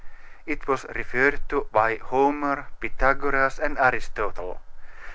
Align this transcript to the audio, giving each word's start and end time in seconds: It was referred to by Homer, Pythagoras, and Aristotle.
It 0.47 0.67
was 0.67 0.85
referred 0.95 1.41
to 1.49 1.67
by 1.71 1.97
Homer, 1.97 2.65
Pythagoras, 2.79 3.59
and 3.59 3.77
Aristotle. 3.77 4.59